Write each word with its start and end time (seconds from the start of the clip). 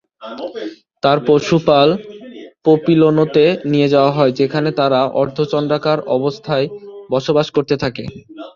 তার 1.03 1.17
পশুপাল 1.27 1.87
পোপিলোনোতে 2.65 3.43
নিয়ে 3.71 3.91
যাওয়া 3.93 4.11
হয়, 4.11 4.31
যেখানে 4.31 4.69
তারা 4.79 4.99
অর্ধচন্দ্রাকার 5.21 5.99
অবস্থায় 6.17 6.65
বসবাস 7.09 7.47
করতে 7.55 7.75
থাকে। 7.83 8.03